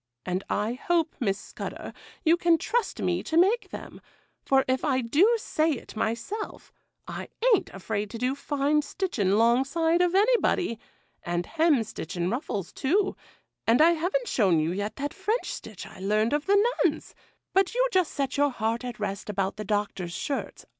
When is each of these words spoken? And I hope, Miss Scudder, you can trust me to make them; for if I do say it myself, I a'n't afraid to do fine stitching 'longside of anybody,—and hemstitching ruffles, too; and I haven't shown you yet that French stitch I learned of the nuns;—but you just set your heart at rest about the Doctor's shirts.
And 0.25 0.43
I 0.49 0.73
hope, 0.73 1.15
Miss 1.19 1.37
Scudder, 1.37 1.93
you 2.25 2.35
can 2.35 2.57
trust 2.57 2.99
me 3.03 3.21
to 3.21 3.37
make 3.37 3.69
them; 3.69 4.01
for 4.43 4.65
if 4.67 4.83
I 4.83 5.01
do 5.01 5.35
say 5.37 5.73
it 5.73 5.95
myself, 5.95 6.73
I 7.07 7.27
a'n't 7.53 7.69
afraid 7.69 8.09
to 8.09 8.17
do 8.17 8.33
fine 8.33 8.81
stitching 8.81 9.33
'longside 9.33 10.01
of 10.01 10.15
anybody,—and 10.15 11.45
hemstitching 11.45 12.31
ruffles, 12.31 12.73
too; 12.73 13.15
and 13.67 13.79
I 13.79 13.91
haven't 13.91 14.27
shown 14.27 14.59
you 14.59 14.71
yet 14.71 14.95
that 14.95 15.13
French 15.13 15.53
stitch 15.53 15.85
I 15.85 15.99
learned 15.99 16.33
of 16.33 16.47
the 16.47 16.57
nuns;—but 16.83 17.75
you 17.75 17.87
just 17.93 18.11
set 18.11 18.37
your 18.37 18.49
heart 18.49 18.83
at 18.83 18.99
rest 18.99 19.29
about 19.29 19.57
the 19.57 19.63
Doctor's 19.65 20.13
shirts. 20.13 20.65